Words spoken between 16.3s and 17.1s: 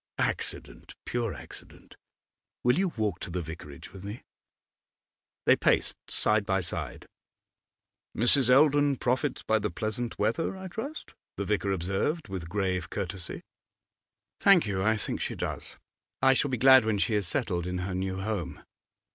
shall be glad when